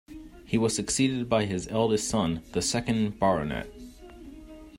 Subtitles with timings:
[0.47, 3.71] He was succeeded by his eldest son, the second Baronet.